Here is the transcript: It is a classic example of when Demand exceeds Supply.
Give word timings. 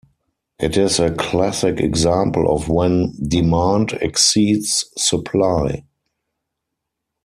It 0.57 0.77
is 0.77 0.99
a 0.99 1.13
classic 1.13 1.79
example 1.79 2.51
of 2.51 2.67
when 2.69 3.13
Demand 3.21 3.93
exceeds 4.01 4.85
Supply. 4.97 5.85